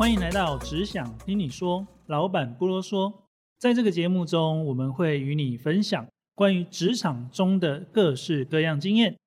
[0.00, 3.12] 欢迎来到只想听你说，老板不啰嗦。
[3.58, 9.18] 在这个节目中，我们会与你分享关于职场中的各式各样经验，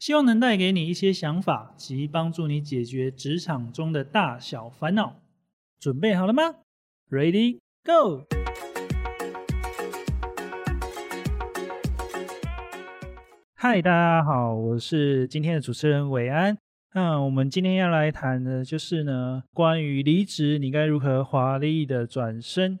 [0.00, 5.20] 希望能带给你一些想法及帮助你解决职场中的大小烦恼。
[5.78, 6.42] 准备好了吗
[7.08, 8.24] ？Ready Go！
[13.54, 16.58] 嗨，大家好，我是今天的主持人伟安。
[16.94, 22.78] 那我们今天要来谈的就是呢，关于离职你该如何华丽的转身。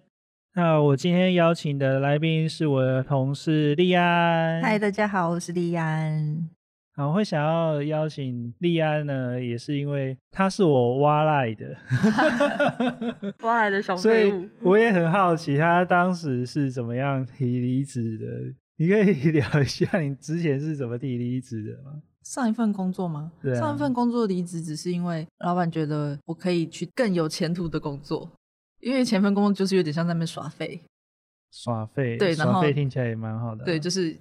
[0.54, 4.62] 那我今天邀请的来宾是我的同事利安。
[4.62, 6.48] 嗨，大家好，我是利安。
[6.96, 11.76] 好，会想要邀请利安呢，也是因为他是我挖来的，
[13.44, 14.48] 挖来的小所以废物。
[14.62, 18.26] 我也很好奇他当时是怎么样提离职的。
[18.78, 22.02] 你可以 聊一下你之前是怎么提离职的吗？
[22.28, 23.32] 上一份工作吗？
[23.40, 28.30] 对啊上一份工作离职只是因为老板觉得我可以去更有前途的工作，
[28.80, 30.78] 因为前份工作就是有点像在那边耍废，
[31.50, 34.16] 耍废，对然后听起来也蛮好的啊、对，就是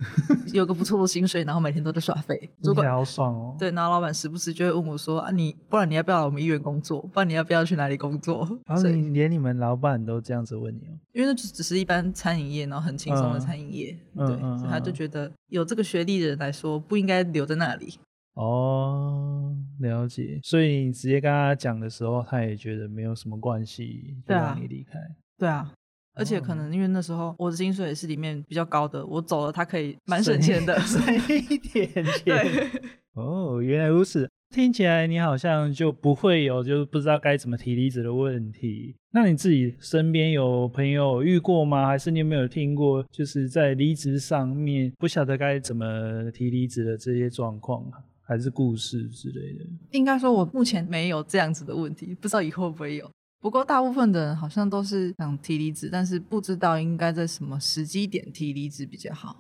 [0.54, 2.38] 有个不错的薪水，然后每天都在耍废。
[2.64, 3.56] 主管听起来好爽哦。
[3.60, 7.02] 对，然后老板时不时就会问我说：“啊，你不然你要不要来我们医院工作？
[7.02, 10.98] 不然你要不要去哪里工作？”然后所以你连你们老板都这样子问你哦。
[11.14, 18.00] 因为那就只是一般餐饮业，然后很轻松的嗯餐饮业，嗯对，嗯所以他就嗯觉得有这个学历的人来说不应该留在那里。
[18.36, 20.40] 哦，了解。
[20.44, 25.00] 所以你直接跟他讲的时候，他也觉得没有什么关系，就让你离开。
[25.40, 25.72] 对啊，
[26.18, 30.80] 而且可哦能因为那时候我的薪水也是里面比较高的，我走了，他可以蛮省钱的。
[30.82, 32.04] 省一点钱。
[32.26, 32.68] 对，
[33.14, 34.30] 哦，原来如此。
[34.50, 38.96] 听起来你好像就不会有就是不知道该怎么提离职的问题。
[39.12, 41.86] 那你自己身边有朋友遇过吗？
[41.86, 47.84] 还是你有没有听过，就是在离职上面不晓得该怎么提离职的这些状况，
[48.22, 49.66] 还是故事之类的？
[49.92, 53.12] 应该说我目前没有这样子的问题，不知道以后会不会有。
[53.48, 59.38] 不过大部分的人好像都是想提离职，但是不知道应该在什么时机点提离职比较好。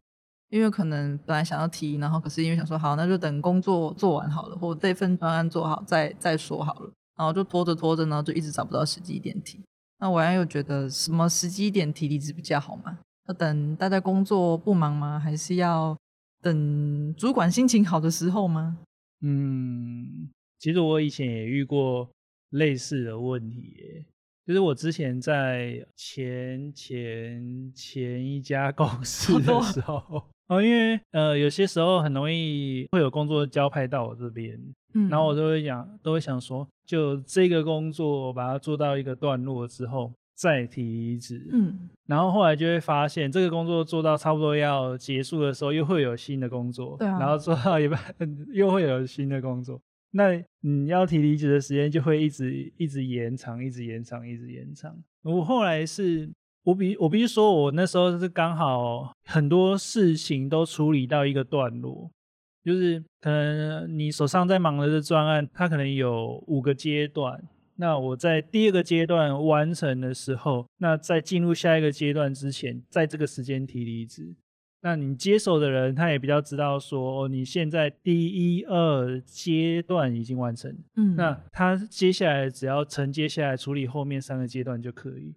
[0.47, 9.59] 因为可能本来想要提，然后可是因为想说好，那就等工作做完好了，或这份专案做好再再说好了，然后就拖着拖着，然后就一直找不到时机点提。
[9.99, 12.99] 那我又觉得什么时机点提离职比较好嘛？
[13.27, 15.19] 要等大家工作不忙吗？
[15.19, 15.97] 还是要
[16.41, 18.77] 等主管心情好的时候吗？
[19.19, 20.29] 嗯，
[20.59, 22.09] 其实我以前也遇过
[22.51, 24.05] 类似的问题耶，
[24.45, 34.57] 就是我之前在前前前一家公司的时候，哦，因为呃有些时候很容易会有工作交派到我这边，
[34.93, 35.35] 嗯然后我。
[35.35, 41.89] 都会想都会想说，就这个工作把它做到一个段落之后再提离职，嗯。
[42.07, 47.99] 然后后来就会发现，这个工作做到差不多要结束的时候，又会有新的工作，对啊然后做到一半
[48.53, 49.79] 又会有新的工作，
[50.11, 54.95] 那你要提离职的时间就会一直一直延长，一直延长，一直延长。
[55.23, 56.29] 我后来是，
[56.63, 62.09] 我比我必须说，我那时候是刚好很多事情都处理到一个段落，
[62.63, 67.43] 就是可能你手上在忙的这专案，它可能有五个阶段。
[67.75, 74.35] 那我在第二个阶段完成的时候，那在进入下一个阶段之前，在这个时间提离职。
[74.81, 85.35] 那你接手的人，他也比较知道说，哦，你现在第一二阶段已经完成，嗯，那他接下来只要承接下来处理后面三个阶段就可以。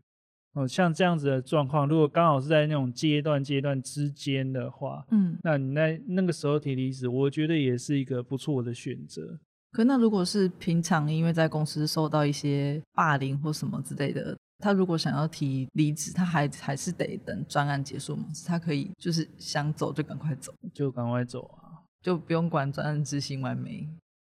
[0.53, 9.39] 哦，像这样子的状况，如果刚好是在那种阶段阶段之间的话，嗯，那你那那个时候提离职，我觉得也是一个不错的选择。
[9.72, 18.25] 可那如果是平常因为在公司受到一些霸凌或什么之类的，他如果想要提离职，他还还是得等专案结束嘛？
[18.47, 21.86] 他可以就是想走就赶快走，就赶快走啊！
[22.03, 23.88] 就不用管专案执行完没。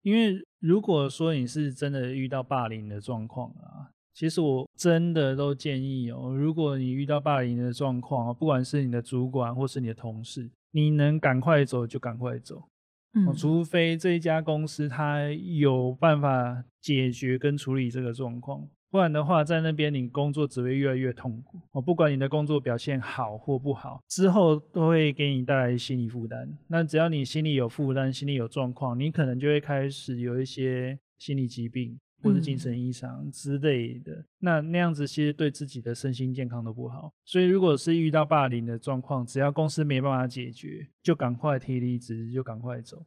[0.02, 12.65] 因为如果说你是真的遇到霸凌的状况啊，其实我真的都建议哦，如果你遇到霸凌的状况，不管是你的主管或是你的同事，你能赶快走就赶快走。
[13.36, 21.59] 除非这一家公司它有办法解决跟处理这个状况，不然的话，在那边你工作只会越来越痛苦。
[21.72, 26.48] 哦，不管你的工作表现好或不好，之后都会给你带来心理负担。
[26.68, 34.25] 那只要你心里有负担，心里有状况，你可能就会开始有一些心理疾病或者精神异常之类的。
[34.39, 37.13] 那那样子其实对自己的身心健康都不好。
[37.25, 43.05] 所以如果是遇到霸凌的状况，只要公司没办法解决，就赶快提离职，就赶快走。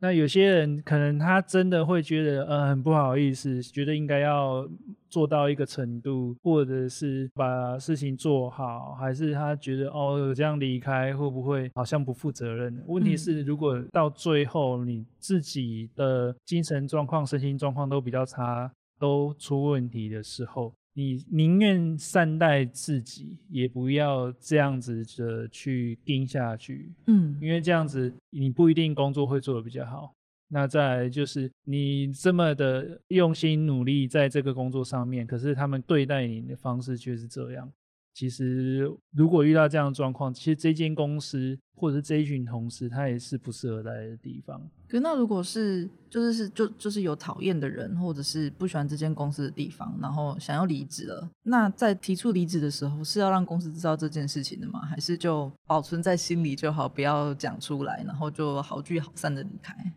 [0.00, 4.64] 那有些人可能他真的会觉得，呃，很不好意思，觉得应该要
[5.10, 12.80] 做到一个程度，或者是把事情做好，还是他觉得哦，这样离开会不会好像不负责任？
[12.86, 30.12] 问题是，如果到最后你自己的精神状况、身心状况都比较差，都出问题的时候，你宁愿善待自己，也不要这样子的去盯下去，嗯因为这样子你不一定工作会做得比较好。
[30.48, 37.70] 那再来就是你这么的用心努力在这个工作上面，可是他们对待你的方式却是这样。
[38.18, 44.60] 其实如果遇到这样的状况，其实这间公司或者是这一群同事，他也是不适合待的地方。
[44.88, 54.80] 可那如果是就是是就就是有讨厌的人，或者是不喜欢这间公司的地方，然后想要离职了，那在提出离职的时候，是要让公司知道这件事情的吗？
[54.80, 59.92] 还是就保存在心里就好，不要讲出来，然后就好聚好散的离开？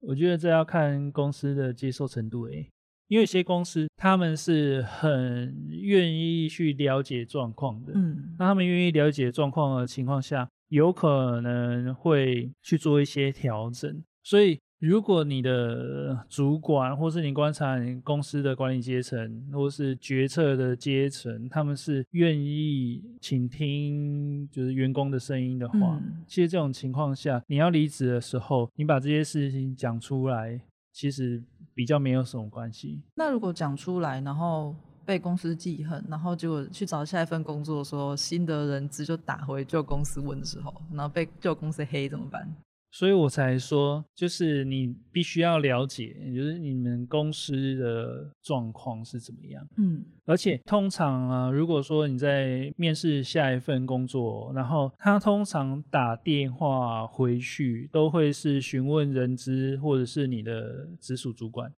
[0.00, 2.70] 我觉得这要看公司的接受程度诶，
[3.12, 14.02] 因为有些公司他们是很愿意去了解状况的，嗯那他们愿意了解状况的情况下，有可能会去做一些调整。
[14.22, 30.58] 所以，如果你的主管或是你观察你公司的管理阶层，或是决策的阶层，他们是愿意倾听就是员工的声音的话，嗯其实这种情况下，你要离职的时候，你把这些事情讲出来，
[30.94, 31.42] 其实
[31.74, 33.00] 比较没有什么关系。
[33.14, 34.74] 那如果讲出来，然后
[35.04, 42.48] 被公司记恨，然后结果去找下一份工作的时候，新的人资就打回旧公司问的时候，然后被旧公司黑怎么办？
[42.92, 49.66] 所以我才说，就是你必须要了解，就是你们公司的状况是怎么样。
[49.78, 61.72] 嗯而且通常啊，如果说你在面试下一份工作，然后他通常打电话回去都会是询问人资或者是你的直属主管。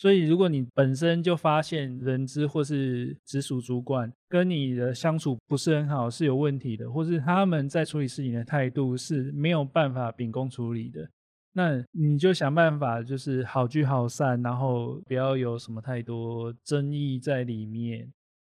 [0.00, 11.10] 所以，如果你本身就发现人资或是直属主管跟你的相处不是很好，是有问题的，或是他们在处理事情的态度是没有办法秉公处理的，
[11.52, 18.08] 那你就想办法，就是好聚好散，然后不要有什么太多争议在里面，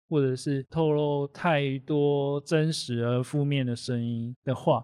[0.08, 4.82] 或者是透露太多真实而负面的声音的话，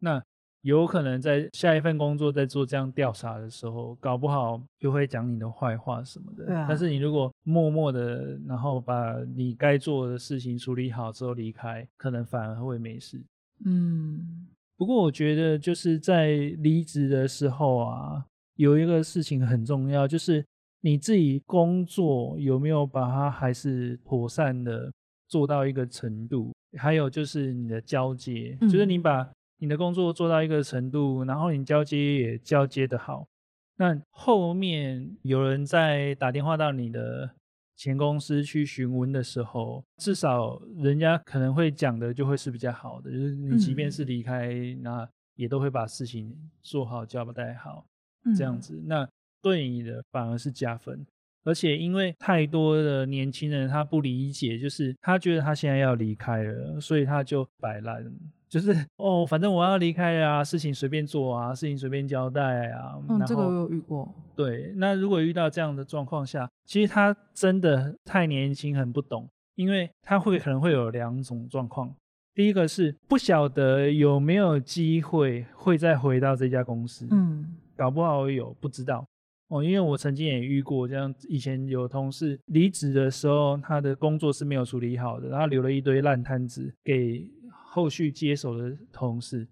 [0.00, 0.20] 那
[0.62, 6.44] 有可能在下一份工作在做这样调查的时候，搞不好就会讲你的坏话什么的。
[6.46, 13.22] 对啊但是你如果默默的，然后把你该做的事情处理好之后离开，可能反而会没事。
[13.64, 14.46] 嗯
[14.76, 18.24] 不过我觉得就是在离职的时候啊，
[18.56, 20.44] 有一个事情很重要，就是
[20.80, 24.90] 你自己工作有没有把它还是妥善的
[25.28, 29.30] 做到一个程度，还有就是你的交接，就是你嗯把
[29.60, 33.28] 你的工作做到一个程度，然后你交接也交接的好，
[33.76, 37.30] 那后面有人在打电话到你的
[37.76, 44.48] 前公司去询问的时候，至少人家可能会讲的就会是比较好的，就是你即便嗯是离开，
[44.80, 47.86] 那也都会把事情做好、交代好
[48.24, 49.08] 嗯这样子，那
[49.42, 51.06] 对你的反而是加分。
[51.42, 58.04] 而且因为太多的年轻人他不理解，就是他觉得他现在要离开了，所以他就摆烂，
[58.50, 62.98] 就是哦，反正我要离开了啊，事情随便做啊，事情随便交代啊。
[63.08, 64.12] 嗯，这个我有遇过。
[64.34, 71.94] 对，那如果遇到这样的状况下，其实他真的太年轻，很不懂，因为他会可能会有两种状况。
[72.34, 79.06] 第一个是不晓得有没有机会会再回到这家公司，嗯搞不好有，不知道
[79.48, 79.62] 哦。
[79.62, 87.24] 因为我曾经也遇过这样，以前有同事离职的时候，他的工作是没有处理好的，然后留了一堆烂摊子给
[87.70, 89.46] 后续接手的同事。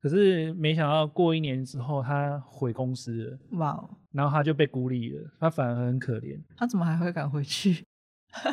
[0.00, 3.38] 可是没想到过一年之后，他回公司了。
[3.52, 6.38] 哇哦，然后他就被孤立了，他反而很可怜。
[6.56, 7.82] 他怎么还会敢回去？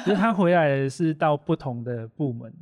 [0.06, 2.54] 就是他回来的是到不同的部门，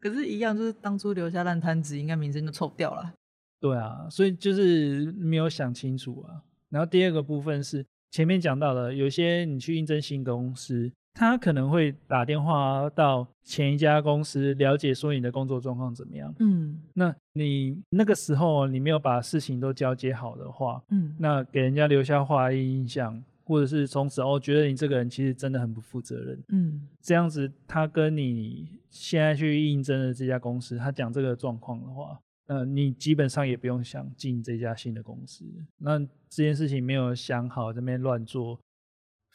[0.00, 3.12] 可是，一样就是当初留下烂摊子，应该名声就臭掉了。
[3.60, 6.42] 对啊，所以就是没有想清楚啊。
[6.70, 16.34] 然后第二个部分是前面讲到的，有些你去应征新公司，他可能会打电话到前一家公司了解说你的工作状况怎么样。
[16.38, 26.42] 嗯那你那个时候你没有把事情都交接好的话，嗯，那给人家留下坏印象，或者是从此哦觉得你这个人其实真的很不负责任。
[26.48, 35.44] 嗯这样子，他跟你现在去应征的这家公司，他讲这个状况的话，呃，你基本上也不用想进这家新的公司。
[35.78, 38.58] 那这件事情没有想好，这边乱做，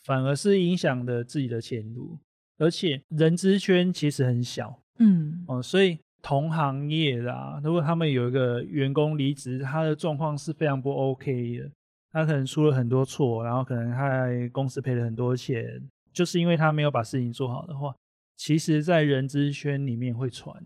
[0.08, 2.18] 反而是影响了自己的前途。
[2.58, 11.70] 而且人资圈其实很小嗯哦、所以同行业的啊，如果他们有一个员工离职，他的状况是非常不 OK 的，
[12.12, 15.80] 他可能出了很多错，然后可能他在公司赔了很多钱，
[16.12, 17.96] 就是因为他没有把事情做好的话，
[18.36, 20.66] 其实在人资圈里面会传。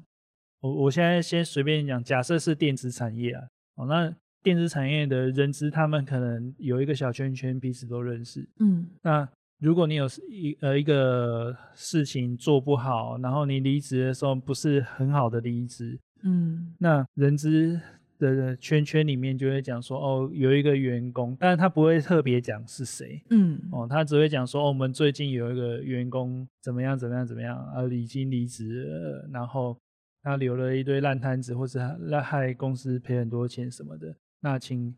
[0.62, 8.48] 我我现在先随便讲，假设是电子产业啊，哦，那电子产业的人资他们可能有一个小圈圈，彼此都认识。
[8.60, 8.88] 嗯。
[9.02, 9.28] 那
[9.60, 16.74] 如果你有一呃一个事情做不好，然后你离职的时候不是很好的离职，嗯。
[16.80, 17.80] 那人资
[18.18, 23.60] 的圈圈里面就会讲说，哦，有一个员工，但是他不会特别讲是谁，嗯。
[23.72, 29.78] 哦，他只会讲说，哦，我们最近有一个员工怎么样怎么样怎么样，啊，已经离职了，然后
[30.24, 34.96] 他留了一堆烂摊子，或者他害公司赔很多钱什么的，那请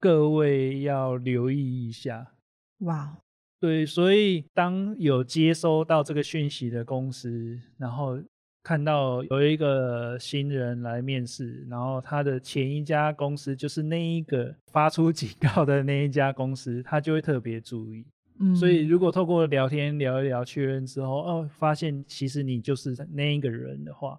[0.00, 2.32] 各位要留意一下。
[2.78, 3.18] 哇，
[3.60, 8.20] 对，所以当有接收到这个讯息的公司，然后
[8.62, 18.04] 看到有一个新人来面试，然后他的前一家公司就是那一个发出警告的那一家公司，他就会特别注意。
[18.40, 24.18] 嗯，所以如果透过聊天聊一聊确认之后，哦，发现其实你就是那一个人的话，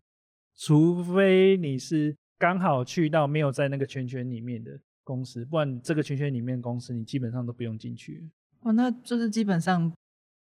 [0.56, 8.30] 除非你是刚好去到没有在那个圈圈里面的公司，不然这个圈圈里面的公司你基本上都不用进去。
[8.62, 9.92] 哦，那就是基本上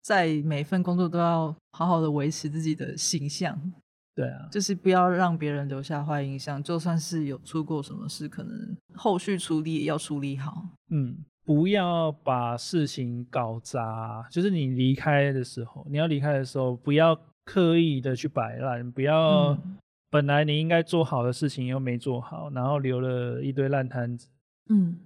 [0.02, 3.73] 在每份工作都要好好的维持自己的形象，
[4.14, 6.62] 对啊，就是不要让别人留下坏印象。
[6.62, 10.66] 就算是有出过什么事，可能后续处理也要处理好。
[10.90, 14.26] 嗯，不要把事情搞砸。
[14.30, 19.76] 就是你离开的时候，你要离开的时候，不要刻意的去摆烂，不要嗯
[20.10, 24.26] 本来你应该做好的事情又没做好，然后留了一堆烂摊子。
[24.70, 24.98] 嗯，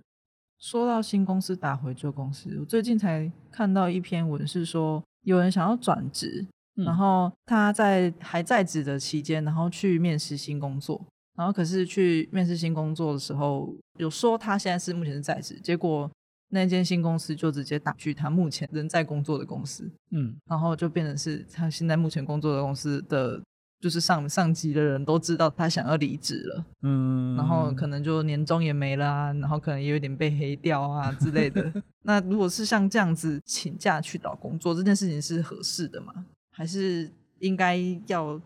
[0.58, 11.04] 说到新公司打回旧公司，我最近才看到一篇文，是说有人想要转职，嗯然后他在还在职的期间，然后去面试新工作，
[11.36, 16.08] 然后可是去面试新工作的时候，有说他现在是目前是在职，结果
[16.50, 23.42] 那间新公司就直接打去他目前仍在工作的公司，嗯然后就变成是他现在目前工作的公司的。
[23.82, 31.82] 就是上上级的人都知道他想要离职了，嗯，然后可能就年终也没了啊，然后可能也有点被黑掉啊 之类的。
[32.04, 36.26] 那如果是像这样子请假去找工作，这件事情是合适的吗？
[36.52, 37.10] 还是
[37.40, 38.40] 应该要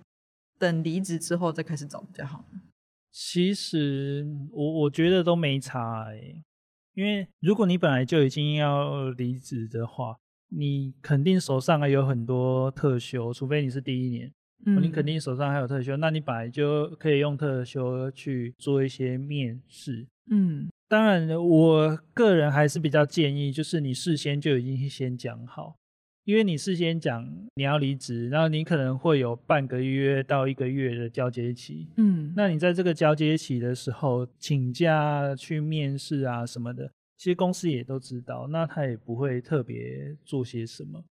[0.58, 2.60] 等离职之后再开始找比较好呢？
[3.12, 6.42] 其实我我觉得都没差哎、
[6.94, 10.16] 因为如果你本来就已经要离职的话，
[10.48, 14.32] 你肯定手上还有很多特休，除非你是第一年，
[14.66, 20.06] 嗯你肯定手上还有特休，那你本来就可以用特休去做一些面试。
[20.30, 25.76] 嗯当然，我个人还是比较建议，就是你事先就已经先讲好，
[26.24, 31.88] 因为你事先讲你要离职，然后你可能会有半个月到一个月的交接期。
[31.96, 41.04] 嗯，那你在这个交接期的时候请假去面试啊什么的，其实公司也都知道，那他也不会特别做些什么。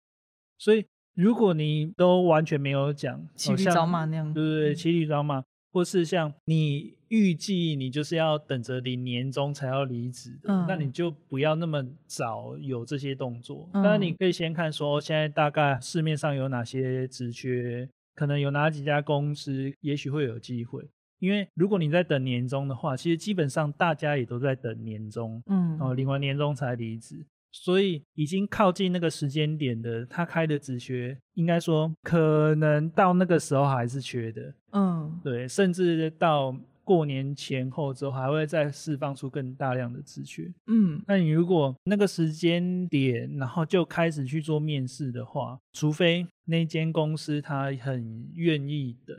[0.58, 5.42] 所以如果你都完全没有讲，骑驴找马那样对对对，骑驴找马，
[5.72, 13.68] 或是像你预计你就是要等着领年终才要离职的，嗯那你就不要那么早有这些动作。
[13.72, 20.82] 嗯当然，你可以先看说现在大概市面上有哪些职缺，可能有哪几家公司也许会有机会。
[21.18, 40.52] 因为如果你在等年终的话，其实基本上大家也都在等年终，嗯哦，领完年终才离职，所以已经靠近那个时间点的，他开的职缺，应该说可能到那个时候还是缺的，嗯对，甚至到过年前后之后，还会再释放出更大量的职缺。
[40.66, 49.16] 嗯那你如果那个时间点，然后就开始去做面试的话，除非那间公司他很愿意等，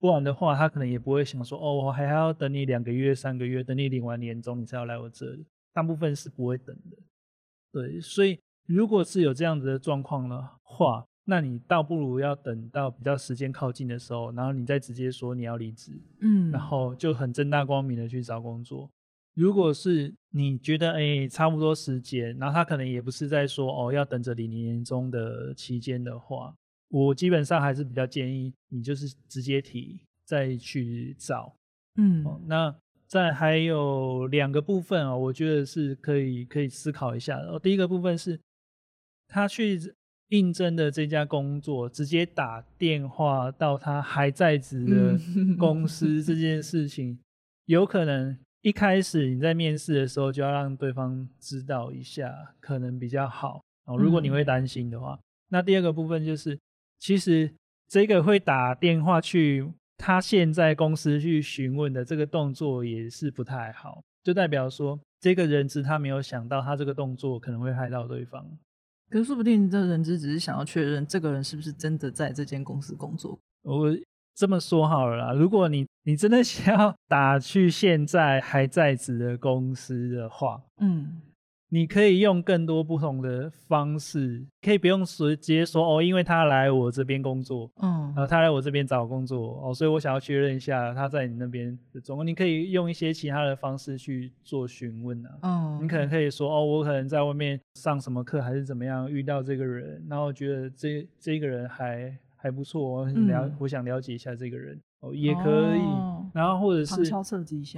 [0.00, 5.46] 不然的话，他可能也不会想说，哦，我还要等你两个月、三个月，等你领完年终，你才要来我这里。
[5.72, 6.96] 大部分是不会等的。
[7.76, 18.88] 对，所以如果是有这样子的状况的话，那你倒不如要等到比较时间靠近的时候，然后你再直接说你要离职，嗯，然后就很正大光明的去找工作。
[19.34, 26.54] 如果是你觉得哎、差不多时间，然后他可能也不是在说哦要等着领年终的期间的话，
[26.88, 31.54] 我基本上还是比较建议你就是直接提再去找。
[31.96, 32.74] 嗯哦，那
[33.06, 37.52] 再还有两个部分哦，我觉得是可以可以思考一下的。
[37.52, 38.38] 哦，第一个部分是
[39.28, 39.80] 他去
[40.28, 47.18] 应征的这家工作，直接打电话到他还在职的嗯公司这件事情，
[47.66, 53.96] 有可能一开始你在面试的时候就要让对方知道一下，可能比较好哦。
[53.96, 55.16] 如果你嗯会担心的话，
[55.48, 56.58] 那第二个部分就是，
[56.98, 57.48] 其实
[57.88, 59.64] 这个会打电话去
[59.98, 68.46] 他现在公司去询问的这个动作也是不太好，就代表说这个人质他没有想到他这个动作可能会害到对方。
[69.08, 73.38] 可是说不定这人质只是想要确认这个人是不是真的在这间公司工作。
[73.62, 73.96] 我
[74.34, 81.22] 这么说好了啦，如果你你真的想要打去现在还在职的公司的话，嗯
[81.68, 92.26] 你可以用更多不同的方式，可以不用说直接说哦，因为他来我这边工作，嗯呃，他来我这边找工作哦，所以我想要确认一下他在你那边的状况。
[92.26, 95.30] 你可以用一些其他的方式去做询问啊。
[95.42, 105.80] 嗯，你可能可以说哦，我可能在外面上什么课还是怎么样，遇到这个人，然后觉得这这个人还还不错，我很了、嗯我想了解一下这个人哦，也可以。
[105.80, 107.10] 哦然后或者是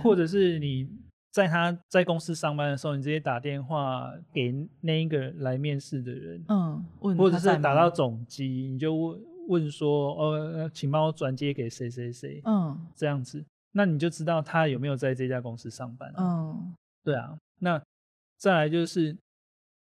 [0.02, 0.88] 或者是你
[1.30, 16.12] 在他在公司上班的时候，你直接打电话给那一个来面试的人，嗯，问或者是打到总机，你就问问说，呃，请帮我转接给谁谁谁，嗯这样子，那你就知道他有没有在这家公司上班。
[16.16, 17.80] 嗯对啊，那
[18.36, 19.16] 再来就是，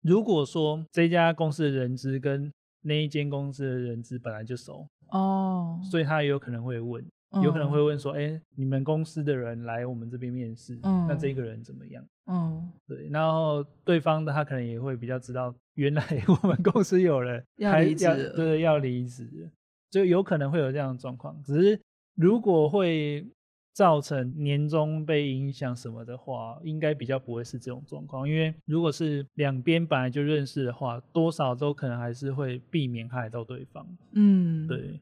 [0.01, 7.05] 如果说这家公司的人资跟那一间公司的人资本来就熟，哦，所以他也有可能会问，
[7.41, 11.19] 有可能会问说，哎、你们公司的人来我们这边面试，那嗯。
[11.19, 12.05] 这个人怎么样？
[12.27, 12.69] 嗯。
[12.87, 16.03] 对，然后对方的他可能也会比较知道，原来
[16.43, 19.49] 我们公司有人要离职对，要离职，
[19.89, 21.41] 就有可能会有这样的状况。
[21.43, 21.79] 只是
[22.15, 23.25] 如果会
[23.73, 33.87] 造成年终被影响什么的话，应该比较不会是这种状况，因为如果是两边本来就认识的话，多少都可能还是会避免害到对方。
[34.11, 34.99] 嗯，对，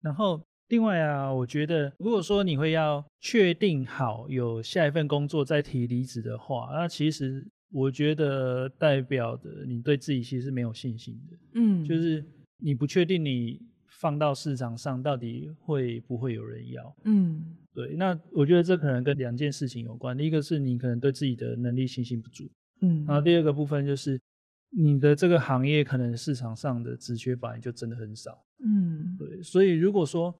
[0.00, 12.24] 然后另外啊，我觉得如果说你会要确定好有下一份工作再提离职的话，那其实我觉得代表的你对自己其实是没有信心的，嗯，就是
[12.58, 16.96] 你不确定你放到市场上到底会不会有人要。
[17.04, 17.56] 嗯。
[17.74, 22.48] 对，那我觉得这可能跟两件事情有关，第一个是你可能对自己的能力信心不足，
[22.82, 24.20] 嗯，然后第二个部分就是
[24.70, 28.40] 你的这个行业可能市场上的职缺本来就真的很少。
[28.64, 29.16] 嗯。
[29.18, 30.32] 对，所以如果说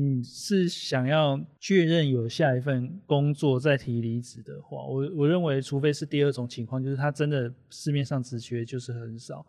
[0.00, 9.44] 你是想要确认有下一份工作再提离职的话，我我认为，除非是第二种情况，就是他真的市面上职缺就是很少，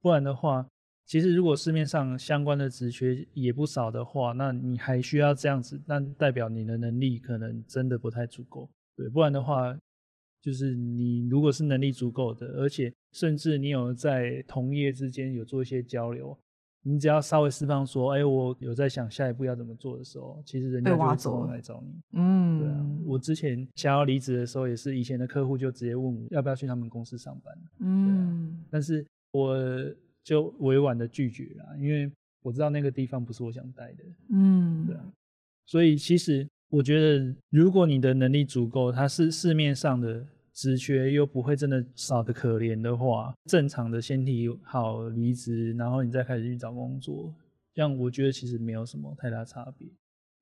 [0.00, 0.66] 不然的话，
[1.06, 8.68] 其实如果市面上相关的职缺也不少的话，那你还需要这样子，那代表你的能力可能真的不太足够。
[8.96, 9.78] 对，不然的话，
[10.40, 16.36] 就是你如果是能力足够的，而且甚至你有在同业之间有做一些交流，
[16.86, 21.94] 你只要稍微释放说，哎、我有在想下一步要怎么做的时候，其实人家就会主动来找你。
[22.12, 29.56] 嗯，对啊，我之前想要离职的时候，也是以前的客户就直接问我要不要去他们公司上班，嗯但是我
[30.22, 32.10] 就委婉的拒绝了，因为
[32.42, 34.04] 我知道那个地方不是我想待的。
[34.28, 35.04] 嗯，对啊，
[35.66, 47.34] 所以其实我觉得，如果你的能力足够，它是市面上的职缺又不会真的少的可怜的话，正常的先提好离职，然后你再开始去找工作，
[47.74, 49.88] 这样我觉得其实没有什么太大差别。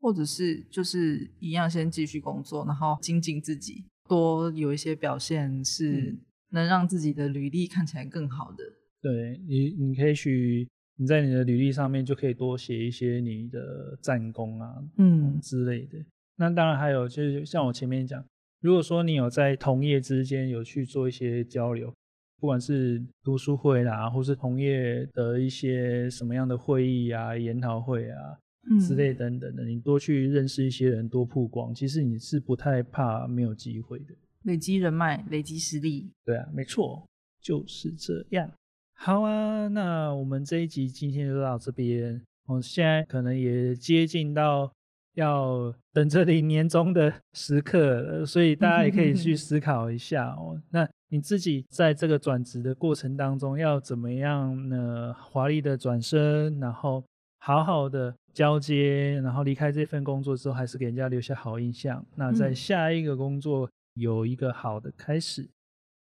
[0.00, 6.18] 或者是就是一样先继续工作，然后精进自己，多有一些表现是嗯
[6.50, 8.64] 能让自己的履历看起来更好的。
[9.00, 15.98] 对你，你可以去你在你的履历上面就可以多写一些你的战功啊，嗯之类的。
[16.36, 18.22] 那当然还有就是像我前面讲，
[18.62, 21.92] 如果说你有在同业之间有去做一些交流，
[22.38, 28.38] 不管是读书会啦，或是同业的一些什么样的会议啊、研讨会啊
[28.70, 34.14] 嗯之类等等的，你多去认识一些人，多曝光，其实你是不太怕没有机会的。
[34.44, 36.08] 累积人脉，累积实力。
[36.24, 37.04] 对啊，没错，
[37.40, 38.48] 就是这样。
[38.94, 42.22] 好啊，那我们这一集今天就到这边。
[42.46, 44.72] 我现在可能也接近到
[45.14, 50.60] 要等着领年终的时刻了，所以大家也可以去思考一下哦。
[50.70, 55.14] 那你自己在这个转职的过程当中，要怎么样呢？
[55.18, 57.04] 华丽的转身，然后
[57.38, 62.04] 好好的交接，然后离开这份工作之后，还是给人家留下好印象。
[62.16, 65.48] 那在嗯下一个工作有一个好的开始。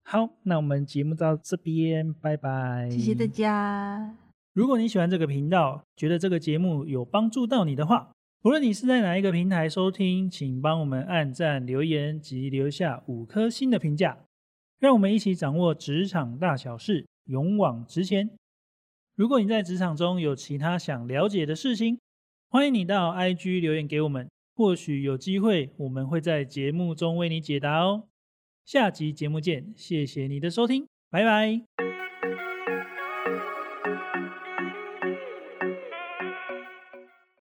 [0.04, 2.90] 好，那我们节目到这边，拜拜。
[2.90, 4.16] 谢谢大家。
[4.54, 8.10] 如果你喜欢这个频道，觉得这个节目有帮助到你的话，
[8.48, 14.20] 无论你是在哪一个平台收听，请帮我们按赞、留言及留下五颗星的评价，
[14.80, 18.30] 让我们一起掌握职场大小事，勇往直前。
[19.18, 22.00] 如果你在职场中有其他想了解的事情，
[22.48, 28.06] 欢迎你到 IG 留言给我们，或许有机会我们会在节目中为你解答哦。
[28.64, 31.87] 下集节目见，谢谢你的收听，拜拜。